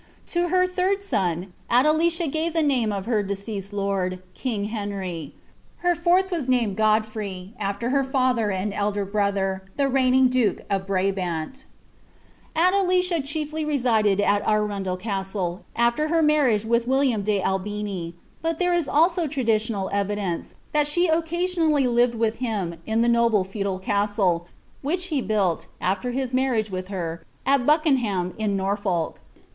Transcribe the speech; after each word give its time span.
To 0.33 0.47
her 0.47 0.65
third 0.65 0.99
son, 0.99 1.53
Adelicia 1.69 2.27
gave 2.27 2.53
the 2.53 2.63
name 2.63 2.91
of 2.91 3.05
her 3.05 3.21
deceased 3.21 3.71
ry 3.71 4.17
king 4.33 4.63
Henry. 4.65 5.35
Her 5.85 5.93
fourth 5.93 6.31
was 6.31 6.49
named 6.49 6.75
Godfrey, 6.75 7.53
after 7.59 7.91
her 7.91 8.03
fiither 8.03 8.51
and 8.51 8.73
T 8.95 9.01
brother, 9.03 9.61
the 9.77 9.87
reigning 9.87 10.27
duke 10.27 10.61
of 10.71 10.87
Brabant 10.87 11.67
idelicia 12.57 13.21
chiefly 13.23 13.63
resided 13.63 14.19
at 14.19 14.41
Arundel 14.47 14.97
Castle, 14.97 15.65
after 15.75 16.07
her 16.07 16.23
marriage 16.23 16.65
with 16.65 16.87
liam 16.87 17.23
de 17.23 17.39
Albini, 17.39 18.15
but 18.41 18.57
there 18.57 18.73
is 18.73 18.89
also 18.89 19.27
traditional 19.27 19.87
evidence, 19.93 20.55
that 20.73 20.87
she 20.87 21.09
occa 21.11 21.53
tally 21.53 21.85
lived 21.85 22.15
with 22.15 22.37
him 22.37 22.77
in 22.87 23.03
the 23.03 23.07
noble 23.07 23.43
feudal 23.43 23.77
castle, 23.77 24.47
which 24.81 25.09
he 25.13 25.21
built, 25.21 25.67
after 25.79 26.11
marriage 26.33 26.71
with 26.71 26.87
her, 26.87 27.23
at 27.45 27.67
Buckenham 27.67 28.33
in 28.39 28.57
Norfolk. 28.57 29.19